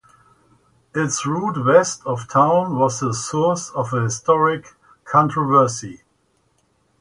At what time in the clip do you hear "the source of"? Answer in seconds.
3.01-3.93